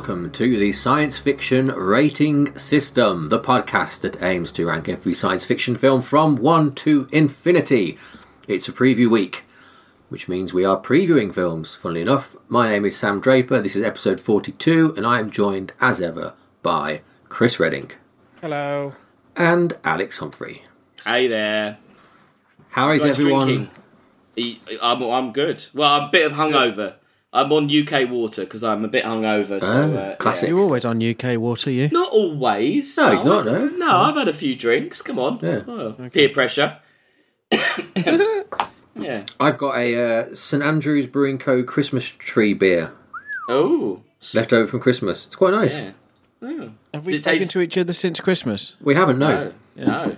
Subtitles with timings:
[0.00, 5.44] welcome to the Science Fiction Rating System, the podcast that aims to rank every science
[5.44, 7.98] fiction film from 1 to infinity.
[8.48, 9.44] It's a preview week,
[10.08, 11.74] which means we are previewing films.
[11.74, 15.74] Funnily enough, my name is Sam Draper, this is episode 42, and I am joined,
[15.82, 16.32] as ever,
[16.62, 17.90] by Chris Redding
[18.40, 18.94] Hello.
[19.36, 20.62] and Alex Humphrey.
[21.04, 21.76] Hey there.
[22.70, 23.68] How is Guys everyone?
[24.38, 24.78] drinking?
[24.80, 25.66] I'm, I'm good.
[25.74, 26.94] Well, I'm a bit of hungover.
[27.32, 29.60] I'm on UK water because I'm a bit hungover.
[29.60, 30.48] So, Oh, uh, classic.
[30.48, 30.54] yeah.
[30.54, 31.88] You're always on UK water, you?
[31.92, 32.96] Not always.
[32.96, 33.66] No, he's not, I've- no.
[33.86, 35.00] No, I've had a few drinks.
[35.00, 35.38] Come on.
[35.40, 35.62] Yeah.
[35.68, 36.78] Oh, Peer pressure.
[38.96, 39.24] yeah.
[39.38, 39.96] I've got a
[40.30, 41.62] uh, St Andrews Brewing Co.
[41.62, 42.92] Christmas tree beer
[43.48, 44.02] Oh.
[44.34, 45.26] left over from Christmas.
[45.26, 45.78] It's quite nice.
[45.78, 45.92] Yeah.
[46.42, 46.70] Oh.
[46.94, 48.74] Have we Did it spoken taste- to each other since Christmas?
[48.80, 49.52] We haven't, no.
[49.76, 49.84] No.
[49.86, 50.16] No.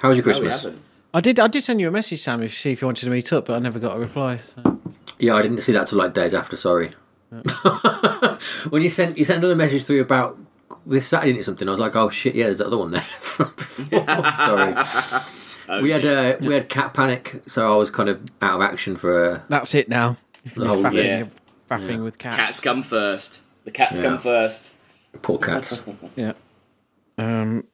[0.00, 0.62] How was your No, we Christmas?
[0.62, 0.82] haven't.
[1.14, 1.38] I did.
[1.38, 3.46] I did send you a message, Sam, if see if you wanted to meet up,
[3.46, 4.40] but I never got a reply.
[4.54, 4.75] So.
[5.18, 6.56] Yeah, I didn't see that till like days after.
[6.56, 6.92] Sorry.
[8.70, 10.38] when you sent you sent another message through about
[10.86, 13.00] this Saturday or something, I was like, oh shit, yeah, there's that other one there.
[13.20, 14.04] from before.
[15.66, 15.82] Sorry.
[15.82, 18.94] We had uh, we had cat panic, so I was kind of out of action
[18.96, 19.32] for.
[19.36, 20.16] Uh, That's it now.
[20.54, 21.26] The whole- faffing, Yeah.
[21.68, 22.36] faffing with cats.
[22.36, 23.42] Cats come first.
[23.64, 24.04] The cats Yeah.
[24.04, 24.74] come first.
[25.22, 25.82] poor cats.
[26.14, 26.32] Yeah.
[27.18, 27.64] Um.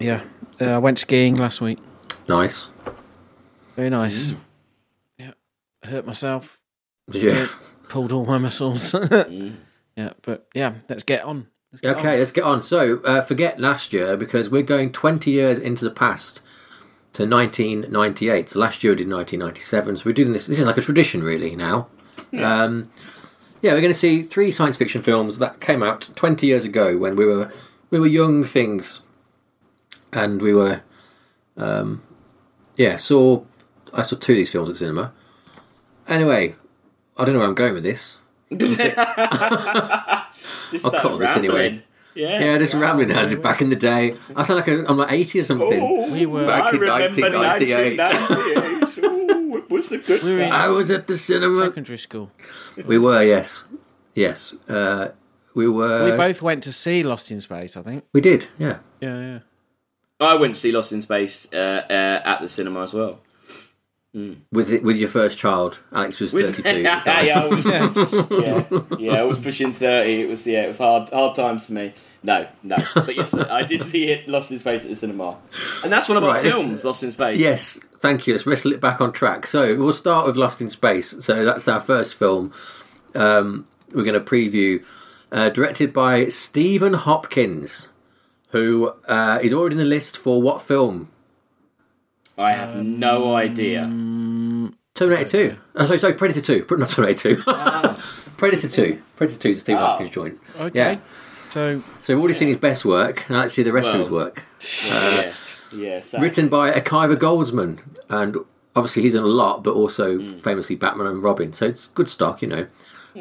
[0.00, 0.22] Yeah.
[0.60, 1.78] Uh, I went skiing last week.
[2.28, 2.70] nice.
[3.76, 4.34] Very nice.
[5.18, 5.32] Yeah.
[5.84, 6.59] I Hurt myself.
[7.10, 7.46] Did you?
[7.88, 8.94] Pulled all my muscles.
[9.96, 10.12] yeah.
[10.22, 11.48] But yeah, let's get on.
[11.72, 12.18] Let's get Okay, on.
[12.18, 12.62] let's get on.
[12.62, 16.42] So, uh, forget last year because we're going 20 years into the past
[17.12, 18.50] to 1998.
[18.50, 19.98] So, last year we did 1997.
[19.98, 20.46] So, we're doing this.
[20.46, 21.88] This is like a tradition, really, now.
[22.32, 22.90] Yeah, um,
[23.62, 26.96] yeah we're going to see three science fiction films that came out 20 years ago
[26.96, 27.52] when we were
[27.90, 29.00] we were young things.
[30.12, 30.82] And we were,
[31.56, 32.02] um,
[32.76, 33.44] yeah, saw.
[33.92, 35.12] I saw two of these films at cinema.
[36.08, 36.56] Anyway,
[37.20, 38.18] I don't know where I'm going with this.
[38.50, 41.82] Just I'll start cut this anyway.
[42.14, 42.40] Yeah.
[42.40, 44.16] Yeah, just rambling as back in the day.
[44.34, 45.80] I sound like a, I'm like 80 or something.
[45.80, 47.98] Oh, We were- Back I in remember 1998.
[47.98, 49.04] 1998.
[49.04, 51.66] Ooh, it was a good We were in- I was at the cinema.
[51.66, 52.32] Secondary school.
[52.84, 53.68] We were, yes,
[54.16, 54.54] yes.
[54.68, 55.08] Uh,
[55.54, 56.10] we were.
[56.10, 57.76] we both went to see Lost in Space.
[57.76, 58.04] I think.
[58.12, 58.78] We did, yeah.
[59.00, 59.20] Yeah.
[59.20, 59.38] Yeah.
[60.20, 61.56] I went to see Lost in Space uh,
[61.88, 63.20] uh, at the cinema as well.
[64.12, 66.62] With it, with your first child, Alex was 32.
[66.82, 67.64] yeah, at yeah, I was,
[68.30, 70.22] yeah, yeah, I was pushing thirty.
[70.22, 71.92] It was yeah, it was hard hard times for me.
[72.24, 75.36] No, no, but yes, I did see it Lost in Space at the cinema,
[75.84, 77.38] and that's one of our Right, let's- films, Lost in Space.
[77.38, 78.34] Yes, thank you.
[78.34, 79.46] Let's wrestle it back on track.
[79.46, 81.14] So we'll start with Lost in Space.
[81.24, 82.52] So that's our first film.
[83.14, 84.84] Um, we're going to preview,
[85.30, 87.88] uh, directed by Stephen Hopkins,
[88.48, 91.10] who uh, is already in the list for what film?
[92.38, 93.86] I have no idea.
[95.00, 95.56] Terminator 2.
[95.76, 96.64] Oh, sorry, sorry, Predator 2.
[96.64, 97.42] Pre- Not Terminator 2.
[97.46, 98.28] Ah.
[98.36, 99.00] Predator 2.
[99.16, 99.84] Predator 2 is a Stephen Oh.
[99.86, 99.88] Ah.
[99.92, 100.38] Hopkins joint.
[100.60, 100.78] Okay.
[100.78, 100.98] Yeah.
[101.48, 103.88] So So we've already seen his best work, and I'd like to see the rest
[103.88, 104.24] of his Well.
[104.26, 104.44] work.
[104.86, 105.32] yeah, uh,
[105.72, 106.00] yeah.
[106.02, 107.78] So, Written by Akiva Goldsman,
[108.10, 108.36] and
[108.76, 110.42] obviously he's in a lot, but also mm.
[110.42, 111.54] famously Batman and Robin.
[111.54, 112.66] So it's good stock, you know.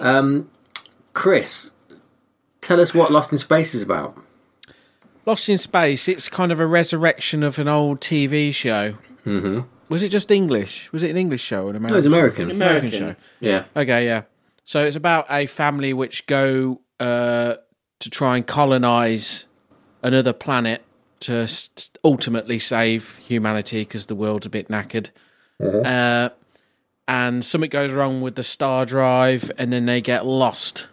[0.01, 0.49] Um,
[1.13, 1.71] Chris,
[2.59, 4.21] tell us what Lost in Space is about.
[5.25, 8.95] Lost in Space, it's kind of a resurrection of an old TV show.
[9.25, 9.61] Mm-hmm.
[9.89, 9.93] Mm-hmm.
[9.95, 10.91] Was it just English?
[10.93, 11.91] Was it an English show or an American?
[11.93, 12.47] No, it's American.
[12.47, 12.53] show?
[12.55, 12.91] American.
[12.91, 13.15] show.
[13.39, 13.63] Yeah.
[13.75, 14.21] Okay, yeah.
[14.63, 17.55] So it's about a family which go uh,
[17.99, 19.45] to try and colonize
[20.03, 20.83] another planet
[21.21, 25.09] to s- ultimately save humanity because the world's a bit knackered.
[25.61, 26.29] Uh,
[27.07, 30.87] and something goes wrong with the star drive, and then they get lost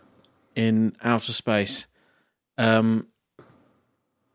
[0.56, 1.86] in outer space.
[2.56, 3.06] Um,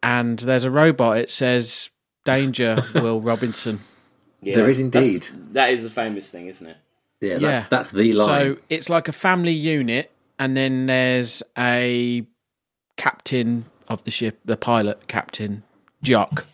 [0.03, 1.18] and there's a robot.
[1.18, 1.89] It says
[2.25, 3.80] "Danger, Will Robinson."
[4.41, 5.27] Yeah, There is indeed.
[5.51, 6.77] That is the famous thing, isn't it?
[7.21, 7.65] Yeah, that's, Yeah.
[7.69, 8.27] that's the line.
[8.27, 12.25] So it's like a family unit, and then there's a
[12.97, 15.63] captain of the ship, the pilot captain,
[16.01, 16.45] Jock,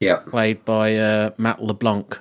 [0.00, 0.16] yeah.
[0.16, 2.18] played by uh, Matt LeBlanc.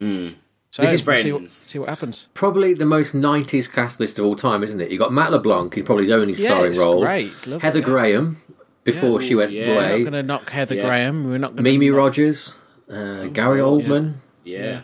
[0.00, 0.34] Mm.
[0.70, 1.52] So This is see what, Friends.
[1.52, 2.28] see what happens.
[2.34, 4.90] Probably the most 90s cast list of all time, isn't it?
[4.90, 7.00] You've got Matt LeBlanc, who's probably his only Yeah, starring it's role.
[7.00, 7.28] great.
[7.32, 7.84] It's lovely, Heather yeah.
[7.84, 8.36] Graham,
[8.84, 9.28] before Yeah.
[9.28, 9.68] she went Yeah.
[9.68, 9.88] We're away.
[9.88, 10.82] not going to knock Heather Yeah.
[10.86, 11.28] Graham.
[11.28, 12.54] We're not going Mimi Rogers,
[12.88, 14.14] uh, Gary Oldman.
[14.48, 14.80] Yeah.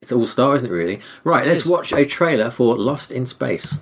[0.00, 1.00] It's all star, isn't it, really?
[1.22, 3.76] Right, let's watch a trailer for Lost in Space.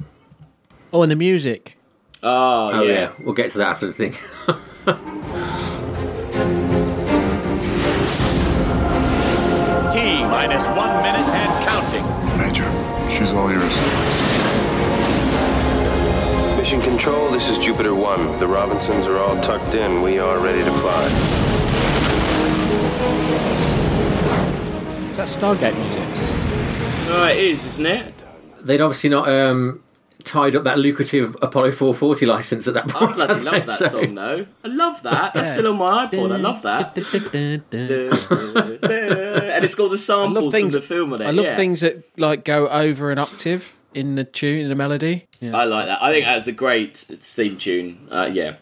[0.93, 1.79] Oh, and the music.
[2.23, 2.93] Oh, Oh, yeah.
[2.93, 3.13] yeah.
[3.21, 4.15] We'll get to that after the thing.
[9.93, 12.05] T minus one minute and counting.
[12.39, 12.69] Major,
[13.11, 13.77] she's all yours.
[16.57, 18.39] Mission Control, this is Jupiter 1.
[18.39, 20.01] The Robinsons are all tucked in.
[20.01, 21.09] We are ready to fly.
[25.13, 26.05] Is that Stargate music?
[27.15, 28.25] Oh, it is, isn't it?
[28.65, 29.83] They'd obviously not um,
[30.25, 33.17] tied up that lucrative Apollo 440 license at that I point.
[33.17, 33.61] bloody had love they?
[33.61, 34.47] that So- song though.
[34.65, 35.35] I love that.
[35.35, 36.33] That's still on my iPod.
[36.33, 36.97] I love that.
[37.33, 37.63] and
[39.65, 40.73] it's got the I samples love things.
[40.73, 41.27] from the film on it.
[41.27, 41.57] I love yeah.
[41.57, 45.27] things that like go over an octave in the tune, in the melody.
[45.41, 45.55] Yeah.
[45.55, 46.03] I like that.
[46.03, 48.09] I think that's a great theme tune.
[48.11, 48.55] Uh, yeah.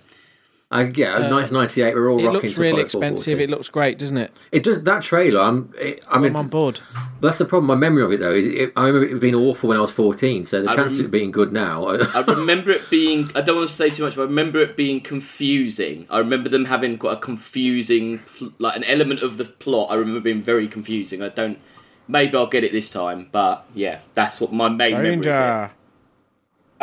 [0.72, 3.40] Uh, yeah, 1998, we're all It rocking looks really expensive.
[3.40, 4.32] It looks great, doesn't it?
[4.52, 5.40] It does that trailer.
[5.40, 5.75] I'm.
[5.76, 6.78] It, I mean, I'm on board.
[7.20, 7.67] that's the problem.
[7.67, 9.90] My memory of it though is it, I remember it being awful when I was
[9.90, 10.44] 14.
[10.44, 11.87] So the I chances rem- of it being good now.
[11.87, 13.32] I remember it being.
[13.34, 16.06] I don't want to say too much, but I remember it being confusing.
[16.08, 18.20] I remember them having quite a confusing,
[18.61, 19.90] like an element of the plot.
[19.90, 21.20] I remember being very confusing.
[21.20, 21.58] I don't.
[22.06, 25.19] Maybe I'll get it this time, but yeah, that's what my main memory.
[25.19, 25.31] Of it.
[25.32, 25.70] I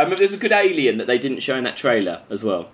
[0.04, 2.70] remember there's a good alien that they didn't show in that trailer as well.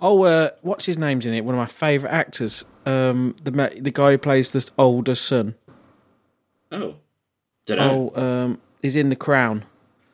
[0.00, 1.44] Oh, uh, what's his name's in it?
[1.44, 2.64] One of my favourite actors.
[2.86, 5.56] Um, the ma- the guy who plays the older son.
[6.70, 6.94] Oh,
[7.66, 8.12] don't know.
[8.14, 9.64] Oh, um, he's in The Crown.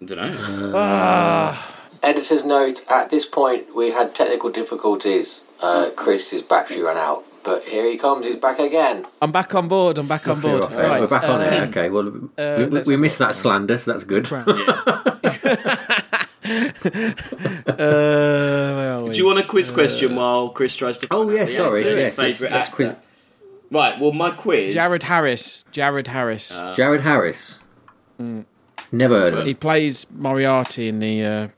[0.04, 1.58] don't know.
[2.02, 5.44] Editor's note: At this point, we had technical difficulties.
[5.60, 8.26] Uh, Chris's battery ran out, but here he comes.
[8.26, 9.06] He's back again.
[9.22, 9.98] I'm back on board.
[9.98, 10.70] I'm back on board.
[10.70, 11.68] We're, Right, we're back on um, it.
[11.68, 11.88] Okay.
[11.90, 14.26] Well, we, we, we missed that slander, so that's good.
[16.44, 19.10] Uh, where are we?
[19.12, 21.06] Do you want a quiz question while Chris tries to?
[21.10, 22.76] Oh, find yeah, out sorry, answer to his yes, let's- favourite let's actor?
[22.94, 23.08] quiz-
[23.70, 23.98] Right.
[23.98, 24.74] Well, my quiz.
[24.74, 25.64] Jared Harris.
[25.72, 26.50] Jared Harris.
[26.76, 27.60] Jared Harris.
[28.92, 31.48] Never heard of he plays Moriarty in the uh,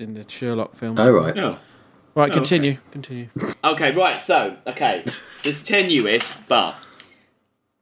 [0.00, 0.98] in the Sherlock film.
[0.98, 1.36] Oh right.
[1.36, 1.58] No.
[2.16, 2.78] right, oh, continue.
[2.90, 3.28] Continue.
[3.62, 5.04] Okay, right, so, okay.
[5.40, 6.74] So it's tenuous, but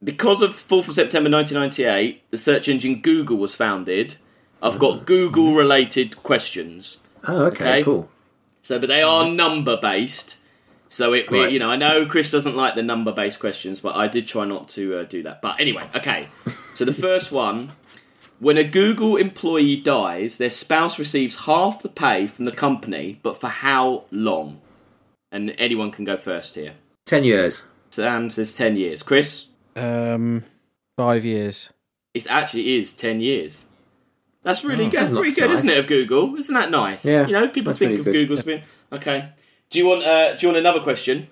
[0.03, 4.17] because of 4th of September 1998, the search engine Google was founded.
[4.63, 6.97] I've got Google related questions.
[7.27, 7.63] Oh okay.
[7.65, 7.83] Okay.
[7.83, 8.09] Cool.
[8.61, 10.37] So, but they are number based.
[10.89, 11.51] So it, Right.
[11.51, 14.45] you know, I know Chris doesn't like the number based questions, but I did try
[14.45, 15.41] not to uh, do that.
[15.41, 16.27] But anyway, okay.
[16.75, 17.71] So the first one,
[18.39, 23.39] when a Google employee dies, their spouse receives half the pay from the company, but
[23.39, 24.59] for how long?
[25.31, 26.73] And anyone can go first here.
[27.05, 27.63] Ten years.
[27.91, 29.03] Sam says ten years.
[29.03, 29.45] Chris,
[29.75, 30.45] Um,
[30.97, 31.69] five years.
[32.15, 33.65] it actually is ten years.
[34.43, 34.99] That's really good.
[34.99, 35.77] that's That's pretty not good, isn't it?
[35.77, 37.05] Of Google, isn't that nice?
[37.05, 38.13] Yeah, You know, people think really of good.
[38.13, 38.61] Google's been
[38.91, 39.29] okay.
[39.69, 40.03] Do you want?
[40.03, 41.27] Uh, do you want another question?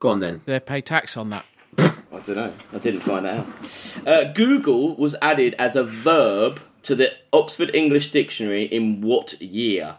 [0.00, 0.42] Go on then.
[0.44, 1.44] They pay tax on that?
[1.78, 2.52] I don't know.
[2.72, 4.06] I didn't find that out.
[4.06, 9.96] Uh, Google was added as a verb to the Oxford English Dictionary in what year?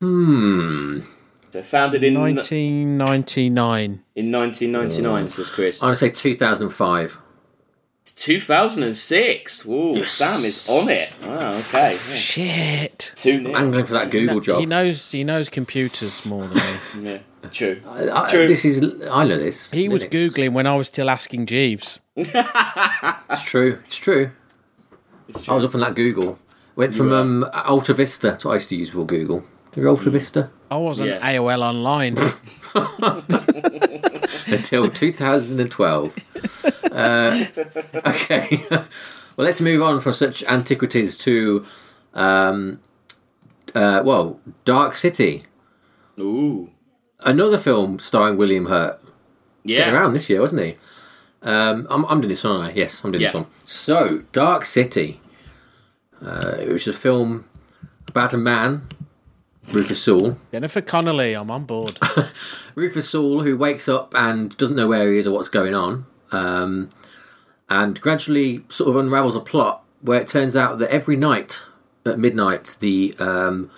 [0.00, 1.00] Hmm.
[1.50, 4.02] So founded in 1999.
[4.16, 5.82] in 1999, says Chris.
[5.82, 7.18] I'm gonna say 2005.
[8.14, 9.66] It's 2006.
[9.66, 11.12] Ooh, Sam is on it.
[11.26, 11.50] Wow.
[11.58, 11.92] Okay.
[11.94, 12.14] Yeah.
[12.14, 13.10] Shit.
[13.16, 13.56] Two nil.
[13.56, 14.60] Angling for that Google job.
[14.60, 15.10] He knows.
[15.10, 17.10] He knows computers more than me.
[17.10, 17.18] Yeah.
[17.50, 17.82] True.
[17.86, 18.46] I- True.
[18.46, 18.82] This is.
[19.10, 19.70] I know this.
[19.72, 21.98] He was googling when I was still asking Jeeves.
[22.16, 23.80] It's true.
[23.84, 24.30] It's true.
[25.28, 26.38] It's I was up on that Google.
[26.76, 27.16] Went from were.
[27.16, 28.28] um, Alta Vista.
[28.30, 29.44] That's what I used to use before Google.
[29.72, 30.50] Do you Alta Vista?
[30.70, 31.32] I wasn't Yeah.
[31.32, 32.14] AOL online.
[34.46, 36.16] Until 2012.
[36.92, 37.44] uh,
[38.06, 38.64] okay.
[38.70, 38.86] well,
[39.36, 41.64] let's move on from such antiquities to,
[42.14, 42.80] um,
[43.74, 45.44] uh, well, Dark City.
[46.18, 46.70] Ooh.
[47.20, 49.00] Another film starring William Hurt.
[49.64, 49.78] Yeah.
[49.78, 50.76] Getting around this year, wasn't he?
[51.42, 52.76] Um, I'm, I'm doing this one, aren't I?
[52.76, 53.46] Yes, I'm doing this one.
[53.64, 55.20] So, Dark City.
[56.24, 57.44] Uh, it was a film
[58.08, 58.86] about a man,
[59.72, 60.38] Rufus Sewell.
[60.52, 61.98] Jennifer Connelly, I'm on board.
[62.74, 66.06] Rufus Sewell, who wakes up and doesn't know where he is or what's going on,
[66.32, 66.90] um,
[67.68, 71.64] and gradually sort of unravels a plot where it turns out that every night
[72.04, 73.70] at midnight the um,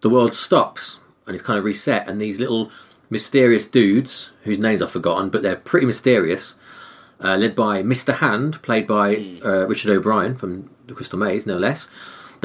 [0.00, 2.70] the world stops and it's kind of reset, and these little
[3.10, 6.56] mysterious dudes whose names I've forgotten, but they're pretty mysterious,
[7.20, 8.14] uh, led by Mr.
[8.14, 11.88] Hand, played by uh, Richard O'Brien from The Crystal Maze, no less.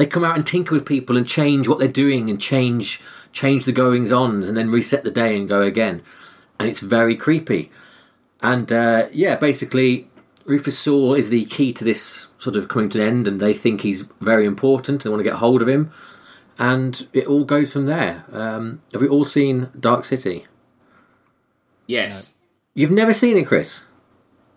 [0.00, 3.02] They come out and tinker with people and change what they're doing and change
[3.34, 6.00] change the goings ons and then reset the day and go again.
[6.58, 7.70] And it's very creepy.
[8.40, 10.08] And uh, yeah, basically,
[10.46, 13.52] Rufus Sewell is the key to this sort of coming to an end, and they
[13.52, 15.02] think he's very important.
[15.02, 15.92] They want to get hold of him,
[16.58, 18.24] and it all goes from there.
[18.32, 20.46] Um, have we all seen Dark City?
[21.86, 22.36] Yes.
[22.72, 23.84] You've never seen it, Chris?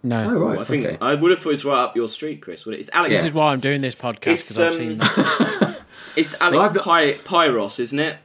[0.03, 0.29] No.
[0.29, 0.97] Oh right, I think okay.
[0.99, 2.65] I would have thought it's right up your street, Chris.
[2.65, 2.81] Would it?
[2.81, 3.13] It's Alex.
[3.13, 3.19] Yeah.
[3.19, 5.79] This is why I'm doing this podcast It's, because I've um, seen that.
[6.15, 8.17] It's Alex Well, Py- Pyros, isn't it?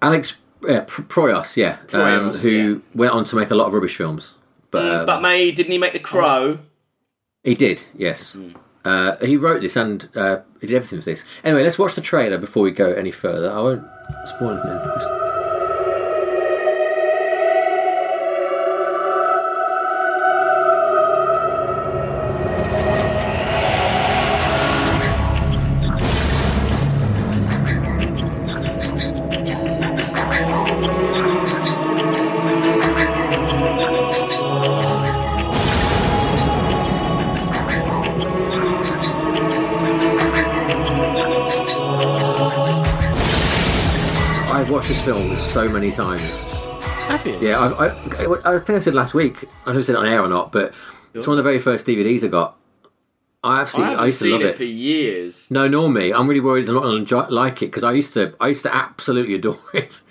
[0.00, 2.78] Alex uh, P- Proyas, yeah, um, who yeah.
[2.94, 4.36] went on to make a lot of rubbish films,
[4.70, 6.60] but um, but May didn't he make the Crow?
[7.42, 8.36] He did, yes.
[8.84, 11.24] Uh, he wrote this and uh, he did everything with this.
[11.42, 13.50] Anyway, let's watch the trailer before we go any further.
[13.50, 13.84] I won't
[14.26, 15.37] spoil it.
[45.48, 46.40] So many times.
[47.08, 47.38] Have you?
[47.40, 49.36] Yeah, I, I, I think I said last week.
[49.38, 50.74] I don't know if I said it on air or not, but
[51.14, 52.56] it's one of the very first DVDs I got.
[53.42, 54.56] I I absolutely, I, haven't used to seen love it, it.
[54.56, 55.50] for years.
[55.50, 56.12] No, nor me.
[56.12, 58.62] I'm really worried I'm not going to like it because I used to, I used
[58.64, 60.02] to absolutely adore it.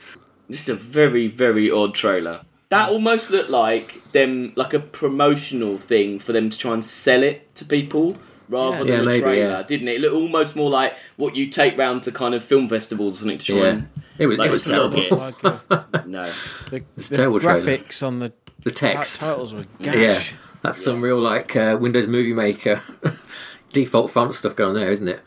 [0.50, 2.42] This is a very, very odd trailer.
[2.70, 7.22] That almost looked like them, like a promotional thing for them to try and sell
[7.22, 8.16] it to people
[8.50, 9.64] rather Yeah, than a maybe, trailer, yeah.
[9.64, 9.96] didn't it?
[9.96, 13.20] It looked almost more like what you take round to kind of film festivals or
[13.20, 13.90] something to try Yeah, and
[14.20, 14.98] it was, like it was terrible.
[14.98, 15.12] it.
[15.12, 15.58] Like, uh,
[16.06, 16.32] No,
[16.70, 17.62] the, It's the terrible trailer.
[17.62, 18.34] graphics on the
[18.64, 20.34] The text, titles were yeah, gash.
[20.62, 22.82] that's some real like uh, Windows Movie Maker
[23.74, 25.22] default font stuff going on there, isn't it?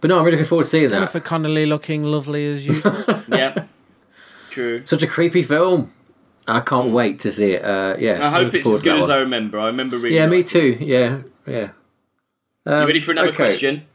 [0.00, 0.96] But no, I'm really looking forward to seeing that.
[0.96, 3.04] Jennifer Connelly looking lovely as usual.
[3.28, 3.66] yeah,
[4.50, 4.84] true.
[4.84, 5.92] Such a creepy film.
[6.48, 7.64] I can't wait to see it.
[7.64, 9.10] Uh, yeah, I hope it's as good as one.
[9.12, 9.60] I remember.
[9.60, 10.18] I remember reading.
[10.18, 10.46] Yeah, me it.
[10.48, 10.76] too.
[10.80, 11.68] Yeah, yeah.
[12.66, 13.86] Um, You ready for another okay, question?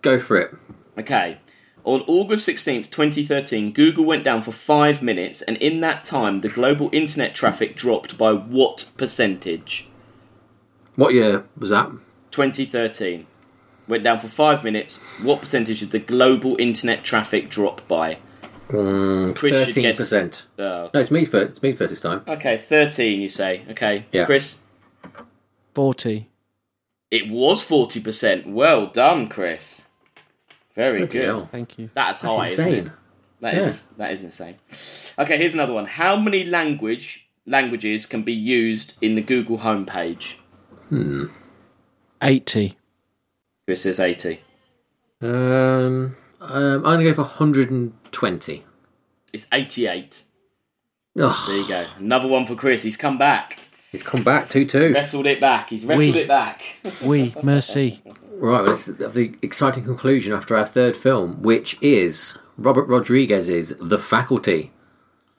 [0.00, 0.54] Go for it.
[0.98, 1.38] Okay.
[1.84, 6.48] On August 16th, 2013, Google went down for five minutes, and in that time, the
[6.48, 9.88] global internet traffic dropped by what percentage?
[10.94, 11.90] What year was that?
[12.30, 13.26] 2013.
[13.88, 14.98] Went down for five minutes.
[15.20, 18.18] What percentage did the global internet traffic drop by?
[18.68, 19.96] Mm, Chris should Thirteen guess.
[19.98, 20.46] percent.
[20.58, 21.50] Oh, No, it's me first.
[21.50, 22.22] It's me first this time.
[22.28, 23.62] okay, 13, you say.
[23.70, 24.06] Okay.
[24.12, 24.24] Yeah.
[24.24, 24.58] Chris?
[25.74, 26.28] 40.
[27.10, 28.46] It was 40%.
[28.46, 29.82] Well done, Chris.
[30.74, 31.24] Very Bloody good.
[31.24, 31.46] hell.
[31.46, 31.90] Thank you.
[31.94, 32.78] That's That's high, isn't it?
[32.78, 32.92] insane.
[33.40, 34.56] That is that is insane.
[35.18, 35.86] Okay, here's another one.
[35.86, 40.34] How many language languages can be used in the Google homepage?
[42.22, 42.76] 80.
[43.66, 44.40] Chris says eighty.
[45.20, 48.64] Um, um, I'm gonna go for 120.
[49.32, 50.22] It's eighty-eight.
[51.18, 51.86] Oh, There you go.
[51.98, 52.82] Another one for Chris.
[52.82, 53.58] He's come back.
[53.90, 54.92] he's come back two two.
[54.92, 55.70] Wrestled it back.
[55.70, 56.20] He's wrestled Oui.
[56.20, 56.76] it back.
[57.04, 58.02] Oui, merci.
[58.42, 63.72] Right, well, this is the exciting conclusion after our third film, which is Robert Rodriguez's
[63.80, 64.72] The Faculty,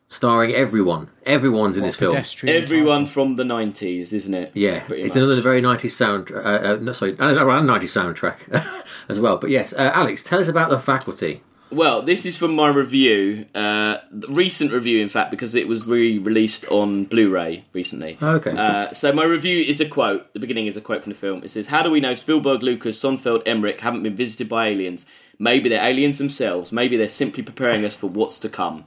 [0.08, 1.10] starring everyone.
[1.26, 2.16] Everyone's in this film.
[2.46, 4.52] Everyone from the nineties, isn't it?
[4.54, 5.24] Yeah, Pretty it's much.
[5.24, 6.32] another very 90s sound.
[6.32, 8.66] Uh, uh, no, sorry, uh, around 90s soundtrack
[9.10, 9.38] as well.
[9.38, 11.44] But yes, uh, Alex, tell us about The Faculty.
[11.74, 13.98] Well, this is from my review, uh,
[14.30, 18.18] recent review, in fact, because it was re-released on Blu-ray recently.
[18.22, 18.52] Okay.
[18.52, 20.32] Uh, so my review is a quote.
[20.34, 21.44] The beginning is a quote from the film.
[21.44, 25.08] It says, "How do we know Spielberg, Lucas, Sonnenfeld, Emmerich haven't been visited by aliens?
[25.40, 26.72] Maybe they're aliens themselves.
[26.72, 28.86] Maybe they're simply preparing us for what's to come."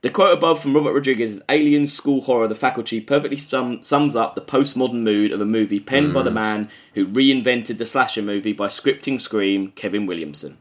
[0.00, 4.36] The quote above from Robert Rodriguez's Aliens school horror The Faculty perfectly sum- sums up
[4.36, 8.52] the postmodern mood of a movie penned by the man who reinvented the slasher movie
[8.52, 10.58] by scripting Scream, Kevin Williamson.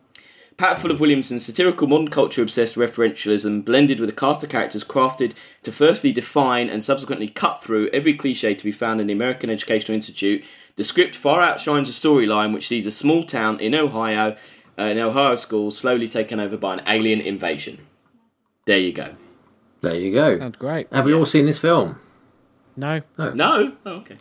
[0.58, 4.84] Packed full of Williamson's satirical modern culture obsessed referentialism, blended with a cast of characters
[4.84, 9.14] crafted to firstly define and subsequently cut through every cliche to be found in the
[9.14, 10.44] American Educational Institute,
[10.76, 14.32] the script far outshines a storyline which sees a small town in Ohio,
[14.80, 17.86] uh, an Ohio school, slowly taken over by an alien invasion.
[18.66, 19.14] There you go.
[19.82, 20.40] There you go.
[20.40, 20.92] Sounds great.
[20.92, 22.00] Have we all seen this film?
[22.76, 23.02] No.
[23.18, 23.74] No?
[23.86, 24.18] Oh, okay.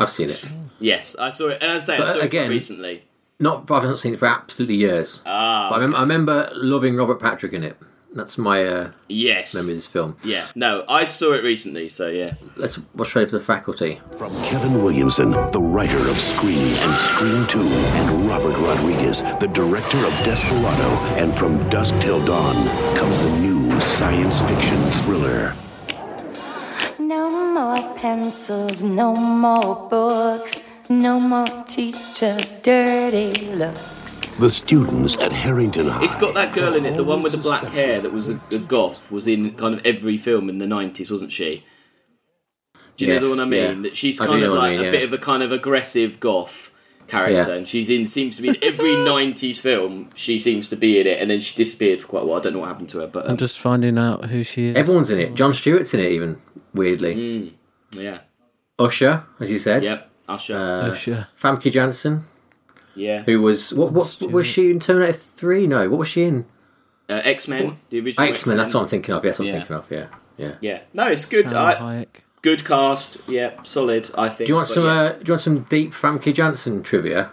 [0.00, 0.48] I've seen it.
[0.80, 3.04] Yes, I saw it, and I say I But, saw it again- recently.
[3.40, 5.22] Not, I've not seen it for absolutely years.
[5.24, 7.76] Ah, But I, remember, I remember loving Robert Patrick in it.
[8.12, 9.54] That's my uh, yes.
[9.54, 10.16] memory of this film.
[10.24, 12.34] Yeah, no, I saw it recently, so yeah.
[12.56, 14.00] Let's watch straight for The Faculty.
[14.18, 19.98] From Kevin Williamson, the writer of Scream and Scream 2, and Robert Rodriguez, the director
[19.98, 20.88] of Desperado,
[21.22, 22.66] and From Dusk Till Dawn,
[22.96, 25.54] comes a new science fiction thriller.
[26.98, 34.20] No more pencils, no more books, no more teachers' dirty looks.
[34.38, 36.02] The students at Harrington High.
[36.04, 38.40] It's got that girl in it, the one with the black hair that was a,
[38.50, 41.64] a goth, was in kind of every film in the 90s, wasn't she?
[42.96, 43.76] Do you know the one I mean?
[43.76, 43.82] yeah.
[43.82, 46.20] That she's kind of what I like mean, a bit of a kind of aggressive
[46.20, 46.70] goth
[47.08, 47.56] character, Yeah.
[47.58, 50.10] and she's in seems to be in every 90s film.
[50.14, 52.40] She seems to be in it, and then she disappeared for quite a while.
[52.40, 54.66] I don't know what happened to her, but um, I'm just finding out who she
[54.66, 54.76] is.
[54.76, 55.34] Everyone's in it.
[55.34, 56.42] Jon Stewart's in it, even,
[56.74, 57.54] weirdly.
[57.92, 58.18] yeah,
[58.78, 59.84] Usher, as you said.
[59.84, 60.56] yep, Usher,
[60.90, 61.26] oh, sure.
[61.40, 62.24] Famke Janssen,
[62.94, 63.72] yeah, who was.
[63.74, 65.66] What, what, what was she in Terminator 3?
[65.66, 66.44] No, what was she in?
[67.08, 69.24] uh, X Men, the original X Men, that's what I'm thinking of.
[69.24, 69.52] Yes, I'm Yeah.
[69.52, 70.06] thinking of, yeah.
[70.36, 70.54] Yeah.
[70.60, 71.52] Yeah, no, it's good.
[71.52, 72.22] I, Hayek.
[72.42, 74.08] good cast, yeah, solid.
[74.16, 74.46] I think.
[74.46, 74.84] Do you want but some?
[74.84, 74.90] yeah.
[74.92, 77.30] Uh, do you want some deep Famke Janssen trivia?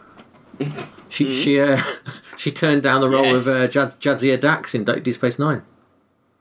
[1.10, 1.82] She she uh,
[2.36, 3.48] she turned down the role Yes.
[3.48, 5.62] of uh, Jad, Jadzia Dax in Deep Space Nine.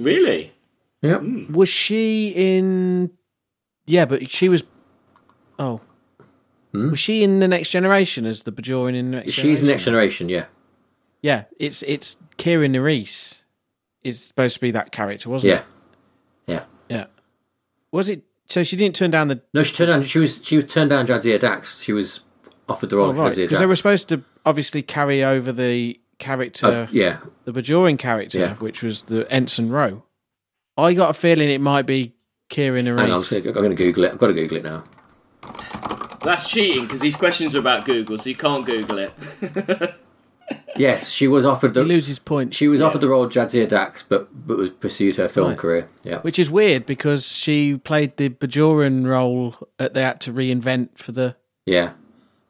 [0.01, 0.53] really?
[1.03, 1.23] Yep.
[1.51, 3.13] Was she in?
[3.87, 4.65] Yeah, but she was.
[5.57, 5.81] Oh,
[6.90, 9.66] was she in the Next Generation as the Bajoran in the Next She's Generation?
[9.66, 10.28] Next Generation.
[10.28, 10.45] Yeah.
[11.23, 13.42] Yeah, it's it's Kira Nerys
[14.04, 15.56] is supposed to be that character, wasn't Yeah.
[15.59, 15.64] it?
[16.47, 16.54] Yeah.
[16.88, 16.97] Yeah.
[16.99, 17.06] yeah.
[17.92, 18.23] Was it?
[18.49, 19.40] So she didn't turn down the.
[19.52, 20.02] No, she turned down.
[20.02, 21.80] She was she was turned down Jadzia Dax.
[21.80, 22.21] She was
[22.68, 25.99] offered the role Oh, right, Jadzia because they were supposed to obviously carry over the
[26.18, 28.54] character, Uh, yeah, the Bajoran character, Yeah.
[28.56, 30.02] which was the Ensign Ro.
[30.78, 32.14] I got a feeling it might be
[32.50, 34.12] Kira hang on, I'm going to Google it.
[34.12, 34.85] I've got to Google it now.
[36.26, 39.95] That's cheating because these questions are about Google, so you can't Google it.
[40.76, 43.66] Yes, she was offered He the loses points, she was offered the role of Jadzia
[43.66, 45.59] Dax, but but was pursued her film Right.
[45.59, 45.88] career.
[46.04, 50.99] Yeah, which is weird because she played the Bajoran role that they had to reinvent
[50.99, 51.92] for the yeah.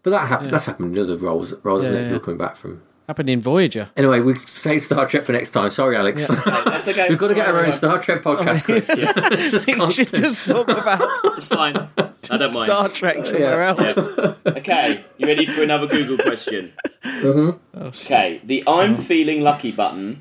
[0.03, 0.51] But that happened.
[0.53, 2.03] That's happened in other roles, roles Yeah, isn't it?
[2.07, 2.13] yeah.
[2.15, 2.83] People coming back from.
[3.07, 3.91] Happened in Voyager.
[3.97, 5.71] Anyway, we say Star Trek for next time.
[5.71, 6.27] Sorry, Alex.
[6.29, 7.07] That's okay.
[7.09, 8.89] We've got to get our own Star Trek podcast, Chris.
[8.93, 10.11] it's just We should constant.
[10.13, 11.01] just talk about
[11.37, 11.77] It's fine.
[11.77, 12.67] I don't mind.
[12.67, 13.99] Star Trek somewhere else.
[14.47, 16.73] Okay, you ready for another Google question?
[17.05, 17.79] Mm-hmm.
[17.79, 20.21] Okay, the I'm feeling lucky button,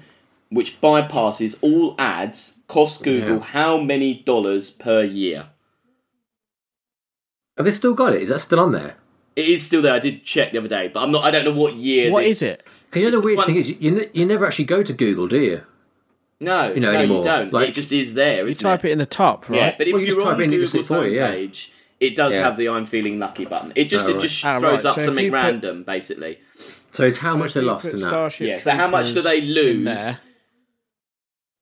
[0.50, 3.44] which bypasses all ads, costs Google Yeah.
[3.44, 5.48] how many dollars per year?
[7.58, 8.22] Have they still got it?
[8.22, 8.96] Is that still on there?
[9.36, 9.94] It is still there.
[9.94, 11.24] I did check the other day, but I'm not.
[11.26, 12.12] I don't know what year.
[12.12, 12.64] What this, is it?
[12.96, 14.66] Because you know It's the the weird one- thing is, you, ne- you never actually
[14.66, 15.62] go to Google, do you?
[16.40, 17.18] No, You know, no, anymore.
[17.20, 17.54] you don't.
[17.54, 18.48] Like- it just is there.
[18.48, 19.58] You type it in the top, right?
[19.58, 21.08] Yeah, but if Well, you you're just on type in, it just Google's says for
[21.08, 21.32] yeah.
[22.00, 22.42] it does Yeah.
[22.44, 23.72] have the "I'm feeling lucky" button.
[23.76, 24.90] It just Oh, it just Ah, throws right.
[24.92, 26.40] up So something you put- random, basically.
[26.92, 28.10] So it's how much they you lost put in that.
[28.10, 28.58] Starship Yeah.
[28.58, 30.18] So how much do they lose?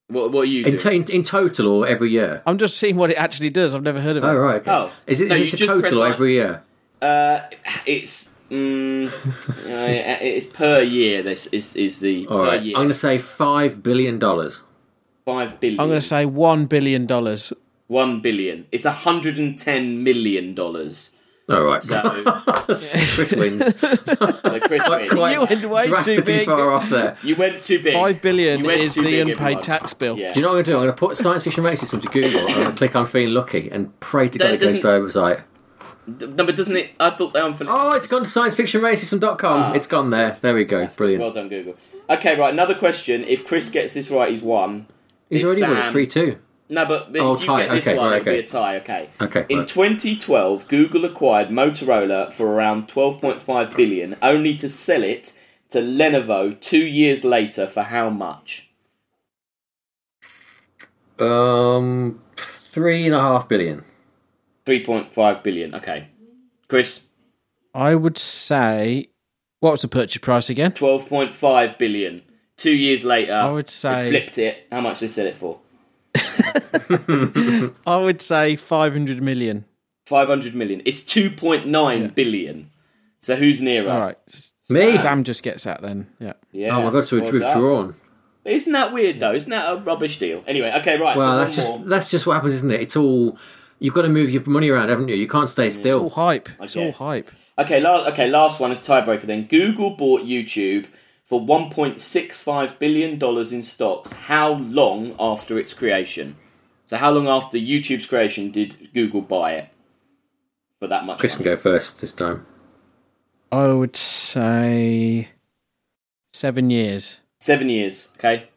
[0.08, 1.04] What What are you In, doing?
[1.06, 2.42] to- in total or every year?
[2.46, 3.74] I'm just seeing what it actually does.
[3.74, 4.28] I've never heard of it.
[4.28, 4.62] Oh, right.
[4.62, 4.72] Okay.
[4.72, 4.92] Oh.
[5.08, 6.62] Is it No, is you this a total or every year?
[7.02, 7.40] Uh,
[7.86, 11.24] it's mm, uh, it's per year.
[11.24, 12.62] This is is the All per right.
[12.62, 12.76] year.
[12.76, 14.20] I'm going to say $5 billion.
[15.26, 15.80] Five billion.
[15.80, 17.54] I'm going to say one billion dollars.
[17.88, 18.68] one billion.
[18.72, 21.12] It's a hundred and ten million dollars.
[21.50, 21.84] All right.
[21.84, 22.00] So,
[23.16, 23.66] Chris wins.
[23.80, 23.86] so
[24.68, 25.12] Chris wins.
[25.12, 26.46] Quite You went way too drastically big.
[26.46, 27.18] far off there.
[27.24, 27.94] You went too big.
[27.94, 29.62] Five billion is the unpaid everyone.
[29.64, 30.18] tax bill.
[30.18, 30.32] Yeah.
[30.34, 30.78] Do you know what I'm going to do?
[30.78, 33.70] I'm going to put science fiction racism to Google and I'm click on feeling lucky
[33.72, 35.44] and pray to God That it goes to our website.
[36.06, 36.92] No, but doesn't it?
[37.00, 37.54] I thought they were.
[37.68, 39.60] Oh, it's gone to sciencefictionracism.com.
[39.62, 39.74] Ah.
[39.74, 40.38] It's gone there.
[40.42, 40.86] There we go.
[40.98, 41.22] Brilliant.
[41.22, 41.76] Well done, Google.
[42.10, 42.52] Okay, right.
[42.54, 43.24] Another question.
[43.24, 44.88] If Chris gets this right, he's won.
[45.30, 45.78] He's if already won.
[45.78, 46.38] It's 3 2.
[46.70, 47.62] No, but if Oh, you tie.
[47.66, 48.40] get this Okay, one, right, it'll be okay.
[48.40, 48.76] a tie.
[48.78, 49.10] Okay.
[49.22, 49.68] Okay, In right.
[49.68, 55.34] 2012, Google acquired Motorola for around 12.5 billion, only to sell it
[55.70, 58.70] to Lenovo two years later for how much?
[61.20, 63.84] Um, three and a half billion.
[64.66, 65.76] 3.5 billion.
[65.76, 66.08] Okay.
[66.68, 67.02] Chris,
[67.74, 69.10] I would say.
[69.60, 70.74] What was the purchase price again?
[70.74, 72.22] 12.5 billion.
[72.58, 74.68] Two years later, I would say- flipped it.
[74.72, 75.60] How much did they sell it for?
[77.88, 79.66] I would say five hundred million.
[80.06, 80.82] 500 million.
[80.86, 82.70] It's 2.9 billion.
[83.22, 83.90] So who's nearer?
[83.90, 84.18] All right.
[84.28, 84.98] S- Me?
[84.98, 86.08] Sam just gets that then.
[86.20, 86.34] Yeah.
[86.52, 86.78] Yeah.
[86.78, 87.58] Oh my god, so well we've done.
[87.60, 87.96] drawn.
[88.44, 89.32] Isn't that weird though?
[89.34, 90.44] Isn't that a rubbish deal?
[90.46, 91.16] Anyway, okay, right.
[91.16, 91.88] Well, so that's just more.
[91.88, 92.82] that's just what happens, isn't it?
[92.82, 93.38] It's all
[93.84, 95.16] you've got to move your money around, haven't you?
[95.16, 95.98] You can't stay still.
[95.98, 96.24] It's All still.
[96.26, 96.50] hype.
[96.62, 97.30] It's all hype.
[97.60, 99.44] Okay, la- okay, last one is tiebreaker then.
[99.46, 100.88] Google bought YouTube
[101.26, 103.22] for $1.65 billion
[103.54, 104.12] in stocks.
[104.14, 106.38] How long after its creation?
[106.86, 109.70] So, how long after YouTube's creation did Google buy it
[110.80, 111.20] for that much?
[111.20, 112.46] Chris can go first this time.
[113.52, 115.30] I would say
[116.34, 117.20] seven years.
[117.40, 118.50] Seven years, okay?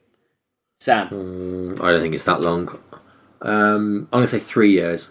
[0.81, 2.79] Sam, Mm, I don't think it's that long.
[3.47, 5.11] Um, I'm going to say three years.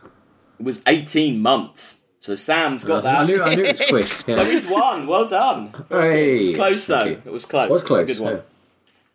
[0.59, 1.99] it was 18 months.
[2.19, 3.19] So, Sam's got that.
[3.19, 4.03] I knew, I knew it was quick.
[4.37, 5.05] So, he's won.
[5.07, 5.73] Well done.
[5.89, 7.03] Hey, It was close, though.
[7.05, 7.29] thank you.
[7.29, 7.69] It was close.
[7.69, 7.99] It was close.
[8.01, 8.33] a good one.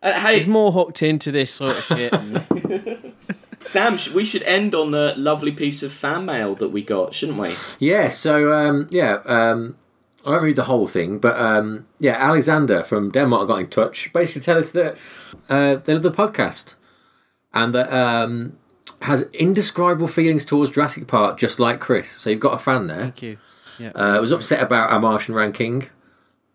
[0.03, 0.09] yeah.
[0.09, 2.13] Uh, hey, He's more hooked into this sort of shit.
[3.61, 7.37] Sam, we should end on the lovely piece of fan mail that we got, shouldn't
[7.37, 7.53] we?
[7.79, 9.75] Yeah, so um, yeah, um,
[10.25, 14.11] I won't read the whole thing, but um, yeah, Alexander from Denmark got in touch.
[14.13, 14.97] Basically, tell us that
[15.49, 16.73] uh, they love the podcast
[17.53, 18.57] and that um,
[19.01, 22.09] has indescribable feelings towards Jurassic Park, just like Chris.
[22.11, 22.97] So you've got a fan there.
[22.97, 23.37] Thank you.
[23.79, 23.89] Yeah.
[23.89, 25.89] Uh, was upset about our Martian ranking,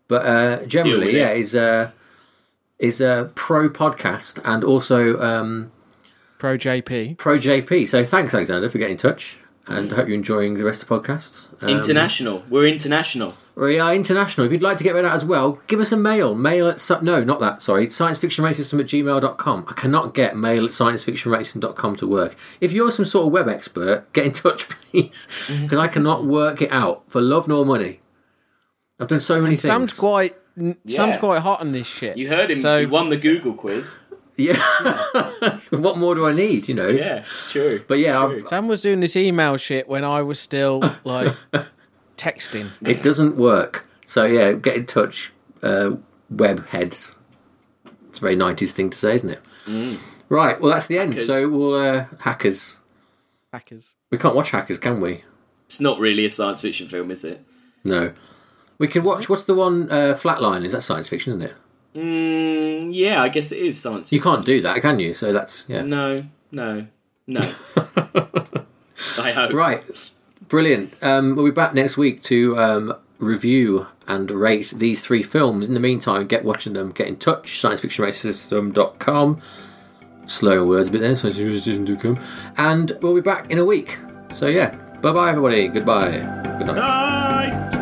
[0.07, 1.14] but uh, generally, it.
[1.14, 1.90] yeah, is uh,
[2.79, 5.72] is uh, pro podcast and also um,
[6.38, 7.18] Pro JP.
[7.18, 7.88] pro JP.
[7.88, 10.88] So thanks, Alexander, for getting in touch, and I hope you're enjoying the rest of
[10.88, 11.51] the podcasts.
[11.62, 12.44] Um, international.
[12.49, 13.35] We're international.
[13.57, 14.45] We are international.
[14.45, 16.35] If you'd like to get rid of that as well, give us a mail.
[16.35, 19.64] Mail at, su- no, not that, sorry, sciencefictionracism at gmail.com.
[19.66, 22.37] I cannot get mail at sciencefictionracism.com to work.
[22.61, 26.61] If you're some sort of web expert, get in touch, please, because I cannot work
[26.61, 28.01] it out for love nor money.
[29.01, 29.62] I've done so many things.
[29.62, 30.37] Sam's quite.
[30.59, 32.19] n- Sam's quite hot on this shit.
[32.19, 32.59] You heard him.
[32.59, 33.97] So- he won the Google quiz.
[34.37, 34.62] Yeah.
[35.71, 36.88] what more do I need, you know?
[36.88, 37.83] Yeah, it's true.
[37.88, 38.47] But yeah, true.
[38.51, 41.35] Sam was doing this email shit when I was still like
[42.16, 42.70] texting.
[42.83, 43.88] it doesn't work.
[44.05, 45.96] So yeah, get in touch, uh,
[46.31, 47.14] web heads.
[48.09, 49.98] It's a very 90s thing to say, isn't it?
[50.29, 51.12] Right, well, that's the end.
[51.14, 51.26] Hackers.
[51.26, 52.76] So we'll, uh, hackers.
[53.52, 53.94] Hackers.
[54.11, 55.22] We can't watch hackers, can we?
[55.66, 57.44] It's not really a science fiction film, is it?
[57.85, 58.12] No.
[58.79, 59.29] We can watch.
[59.29, 59.90] What's the one?
[59.90, 60.64] Uh, Flatline.
[60.64, 61.33] Is that science fiction?
[61.33, 61.55] Isn't it?
[61.94, 64.11] Mm, yeah, I guess it is science.
[64.11, 64.16] Fiction.
[64.16, 65.14] You can't do that, can you?
[65.14, 65.83] So that's yeah.
[65.83, 66.87] No, no,
[67.26, 67.40] no.
[69.18, 69.52] I hope.
[69.52, 69.83] Right,
[70.48, 70.94] brilliant.
[71.02, 75.68] Um, we'll be back next week to um, review and rate these three films.
[75.68, 76.92] In the meantime, get watching them.
[76.92, 77.61] Get in touch.
[77.61, 79.40] ScienceFictionRateSystem.com.
[80.26, 81.12] Slow words a bit there.
[81.12, 82.18] ScienceFictionRateSystem.com.
[82.56, 83.98] And we'll be back in a week.
[84.35, 85.68] So yeah, bye bye everybody.
[85.68, 86.18] Goodbye.
[86.59, 86.78] Good night.
[86.78, 87.75] Ah!